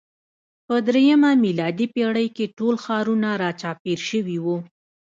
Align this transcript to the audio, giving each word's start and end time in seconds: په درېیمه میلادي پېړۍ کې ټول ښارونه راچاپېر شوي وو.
په 0.67 0.75
درېیمه 0.87 1.31
میلادي 1.43 1.87
پېړۍ 1.93 2.27
کې 2.35 2.45
ټول 2.57 2.75
ښارونه 2.83 3.29
راچاپېر 3.43 3.99
شوي 4.09 4.37
وو. 4.43 4.57